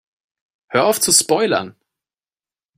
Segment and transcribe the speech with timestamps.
[0.69, 1.75] Hör auf zu spoilern!